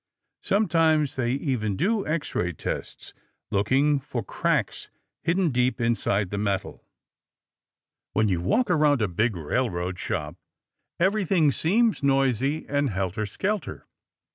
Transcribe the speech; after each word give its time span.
Sometimes 0.41 1.15
they 1.15 1.33
even 1.33 1.75
do 1.75 2.07
X 2.07 2.33
ray 2.33 2.53
tests, 2.53 3.13
looking 3.51 3.99
for 3.99 4.23
cracks 4.23 4.89
hidden 5.21 5.51
deep 5.51 5.79
inside 5.79 6.31
the 6.31 6.39
metal! 6.39 6.83
When 8.13 8.27
you 8.27 8.41
walk 8.41 8.71
around 8.71 9.03
a 9.03 9.07
big 9.07 9.35
railroad 9.35 9.99
shop, 9.99 10.37
everything 10.99 11.51
seems 11.51 12.01
noisy 12.01 12.65
and 12.67 12.89
helter 12.89 13.27
skelter. 13.27 13.85